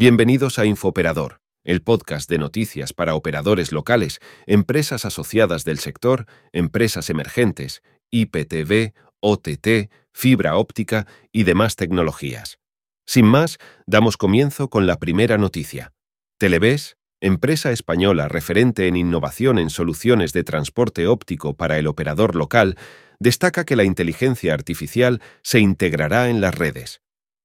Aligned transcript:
Bienvenidos 0.00 0.58
a 0.58 0.64
Infooperador, 0.64 1.42
el 1.62 1.82
podcast 1.82 2.26
de 2.30 2.38
noticias 2.38 2.94
para 2.94 3.14
operadores 3.14 3.70
locales, 3.70 4.18
empresas 4.46 5.04
asociadas 5.04 5.66
del 5.66 5.78
sector, 5.78 6.24
empresas 6.52 7.10
emergentes, 7.10 7.82
IPTV, 8.10 8.94
OTT, 9.20 9.90
fibra 10.10 10.56
óptica 10.56 11.06
y 11.32 11.42
demás 11.42 11.76
tecnologías. 11.76 12.60
Sin 13.06 13.26
más, 13.26 13.58
damos 13.86 14.16
comienzo 14.16 14.70
con 14.70 14.86
la 14.86 14.98
primera 14.98 15.36
noticia. 15.36 15.92
Televes, 16.38 16.96
empresa 17.20 17.70
española 17.70 18.26
referente 18.26 18.88
en 18.88 18.96
innovación 18.96 19.58
en 19.58 19.68
soluciones 19.68 20.32
de 20.32 20.44
transporte 20.44 21.08
óptico 21.08 21.58
para 21.58 21.76
el 21.76 21.86
operador 21.86 22.36
local, 22.36 22.78
destaca 23.18 23.66
que 23.66 23.76
la 23.76 23.84
inteligencia 23.84 24.54
artificial 24.54 25.20
se 25.42 25.60
integrará 25.60 26.30
en 26.30 26.40
las 26.40 26.54
redes. 26.54 27.02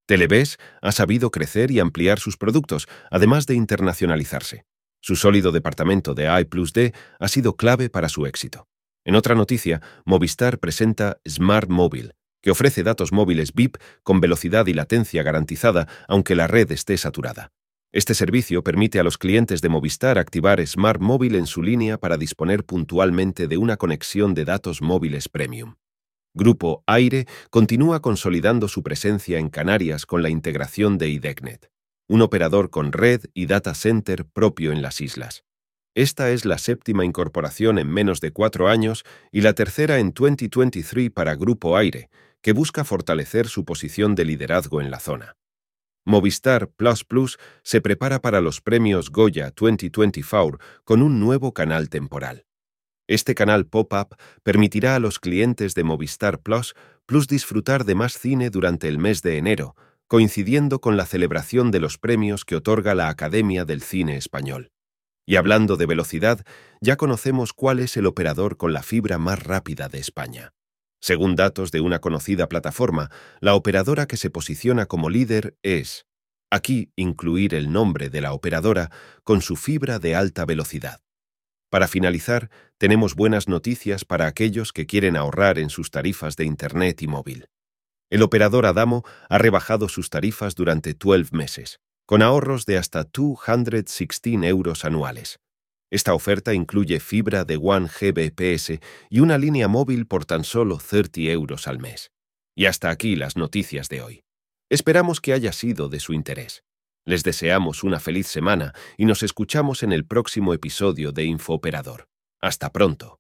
Televes 0.08 0.58
ha 0.82 0.92
sabido 0.92 1.32
crecer 1.32 1.72
y 1.72 1.80
ampliar 1.80 2.20
sus 2.20 2.38
productos, 2.38 2.88
además 3.10 3.48
de 3.48 3.56
internacionalizarse. 3.56 4.66
Su 5.02 5.16
sólido 5.16 5.52
departamento 5.52 6.14
de 6.14 6.26
I 6.26 6.48
D 6.74 6.94
ha 7.20 7.28
sido 7.28 7.56
clave 7.56 7.90
para 7.90 8.10
su 8.10 8.26
éxito. 8.26 8.68
En 9.04 9.16
otra 9.16 9.36
noticia, 9.36 9.82
Movistar 10.06 10.60
presenta 10.60 11.18
Smart 11.28 11.70
Mobile, 11.70 12.12
que 12.42 12.52
ofrece 12.52 12.84
datos 12.84 13.12
móviles 13.12 13.54
VIP 13.54 13.78
con 14.04 14.20
velocidad 14.22 14.68
y 14.68 14.74
latencia 14.74 15.24
garantizada 15.24 15.88
aunque 16.08 16.36
la 16.36 16.48
red 16.48 16.72
esté 16.72 16.98
saturada. 16.98 17.52
Este 17.92 18.14
servicio 18.14 18.64
permite 18.64 19.00
a 19.00 19.04
los 19.04 19.18
clientes 19.18 19.62
de 19.62 19.70
Movistar 19.70 20.20
activar 20.20 20.66
Smart 20.68 21.02
Mobile 21.02 21.38
en 21.38 21.48
su 21.48 21.64
línea 21.64 21.98
para 21.98 22.18
disponer 22.18 22.64
puntualmente 22.64 23.48
de 23.48 23.58
una 23.58 23.78
conexión 23.78 24.34
de 24.34 24.46
datos 24.46 24.82
móviles 24.82 25.30
premium. 25.30 25.76
Grupo 26.38 26.84
Aire 26.86 27.28
continúa 27.50 28.02
consolidando 28.02 28.68
su 28.68 28.84
presencia 28.84 29.40
en 29.40 29.48
Canarias 29.48 30.06
con 30.06 30.22
la 30.22 30.30
integración 30.30 30.98
de 30.98 31.08
IDECnet, 31.08 31.72
un 32.10 32.22
operador 32.22 32.70
con 32.70 32.92
red 32.92 33.22
y 33.34 33.46
data 33.46 33.74
center 33.74 34.26
propio 34.26 34.74
en 34.74 34.82
las 34.82 35.00
islas. 35.00 35.46
Esta 35.96 36.32
es 36.32 36.44
la 36.44 36.58
séptima 36.58 37.06
incorporación 37.06 37.80
en 37.80 37.88
menos 37.88 38.20
de 38.20 38.32
cuatro 38.32 38.68
años 38.68 39.06
y 39.32 39.42
la 39.42 39.54
tercera 39.54 40.00
en 40.00 40.12
2023 40.12 41.10
para 41.10 41.36
Grupo 41.36 41.78
Aire, 41.78 42.10
que 42.42 42.52
busca 42.52 42.84
fortalecer 42.84 43.48
su 43.48 43.64
posición 43.64 44.14
de 44.14 44.26
liderazgo 44.26 44.82
en 44.82 44.92
la 44.92 45.00
zona. 45.00 45.38
Movistar 46.04 46.68
Plus 46.68 47.06
Plus 47.06 47.38
se 47.64 47.80
prepara 47.80 48.20
para 48.20 48.42
los 48.42 48.60
premios 48.60 49.10
Goya 49.10 49.54
2024 49.56 50.60
con 50.84 51.02
un 51.02 51.22
nuevo 51.22 51.54
canal 51.54 51.88
temporal. 51.88 52.46
Este 53.08 53.36
canal 53.36 53.68
pop-up 53.68 54.16
permitirá 54.44 54.96
a 54.96 55.00
los 55.00 55.20
clientes 55.20 55.76
de 55.76 55.84
Movistar 55.84 56.40
Plus 56.40 56.76
Plus 57.06 57.28
disfrutar 57.28 57.86
de 57.86 57.94
más 57.94 58.18
cine 58.18 58.50
durante 58.50 58.88
el 58.88 58.98
mes 58.98 59.22
de 59.22 59.38
enero, 59.38 59.76
coincidiendo 60.08 60.82
con 60.82 60.98
la 60.98 61.06
celebración 61.06 61.70
de 61.70 61.80
los 61.80 62.00
premios 62.00 62.46
que 62.46 62.56
otorga 62.56 62.96
la 62.96 63.10
Academia 63.10 63.64
del 63.64 63.82
Cine 63.82 64.18
Español. 64.18 64.72
Y 65.28 65.36
hablando 65.36 65.78
de 65.78 65.86
velocidad, 65.86 66.44
ya 66.82 66.96
conocemos 66.96 67.54
cuál 67.54 67.80
es 67.80 67.96
el 67.98 68.08
operador 68.08 68.58
con 68.58 68.74
la 68.74 68.82
fibra 68.82 69.18
más 69.20 69.44
rápida 69.44 69.88
de 69.88 70.00
España. 70.00 70.54
Según 71.00 71.36
datos 71.36 71.72
de 71.72 71.82
una 71.82 72.00
conocida 72.00 72.50
plataforma, 72.50 73.12
la 73.40 73.54
operadora 73.54 74.08
que 74.08 74.18
se 74.18 74.32
posiciona 74.32 74.88
como 74.88 75.10
líder 75.10 75.56
es, 75.62 76.06
aquí 76.50 76.92
incluir 76.96 77.54
el 77.54 77.72
nombre 77.72 78.10
de 78.10 78.22
la 78.22 78.34
operadora, 78.34 78.90
con 79.24 79.42
su 79.42 79.56
fibra 79.56 80.00
de 80.00 80.16
alta 80.16 80.46
velocidad. 80.46 81.05
Para 81.70 81.88
finalizar, 81.88 82.50
tenemos 82.78 83.16
buenas 83.16 83.48
noticias 83.48 84.06
para 84.06 84.28
aquellos 84.28 84.72
que 84.72 84.86
quieren 84.86 85.16
ahorrar 85.18 85.60
en 85.60 85.70
sus 85.70 85.92
tarifas 85.92 86.36
de 86.36 86.46
Internet 86.46 87.02
y 87.02 87.08
móvil. 87.08 87.48
El 88.10 88.22
operador 88.22 88.66
Adamo 88.66 89.04
ha 89.30 89.38
rebajado 89.38 89.90
sus 89.90 90.10
tarifas 90.10 90.56
durante 90.56 90.94
12 90.94 91.36
meses, 91.36 91.80
con 92.06 92.22
ahorros 92.22 92.66
de 92.66 92.78
hasta 92.78 93.04
216 93.04 94.44
euros 94.44 94.86
anuales. 94.86 95.40
Esta 95.92 96.14
oferta 96.14 96.54
incluye 96.54 97.00
fibra 97.00 97.46
de 97.46 97.58
1 97.58 97.88
Gbps 98.00 98.80
y 99.10 99.20
una 99.20 99.38
línea 99.38 99.68
móvil 99.68 100.08
por 100.08 100.26
tan 100.26 100.44
solo 100.44 100.78
30 100.78 101.22
euros 101.32 101.68
al 101.68 101.80
mes. 101.80 102.12
Y 102.56 102.66
hasta 102.66 102.90
aquí 102.90 103.16
las 103.16 103.38
noticias 103.38 103.90
de 103.90 104.02
hoy. 104.02 104.24
Esperamos 104.70 105.22
que 105.22 105.34
haya 105.34 105.52
sido 105.52 105.90
de 105.90 106.00
su 106.00 106.14
interés. 106.14 106.64
Les 107.08 107.24
deseamos 107.24 107.84
una 107.84 108.00
feliz 108.00 108.26
semana 108.26 108.74
y 108.98 109.06
nos 109.06 109.22
escuchamos 109.22 109.84
en 109.84 109.92
el 109.92 110.08
próximo 110.08 110.56
episodio 110.56 111.12
de 111.12 111.26
Infooperador. 111.26 112.08
Hasta 112.42 112.72
pronto. 112.72 113.20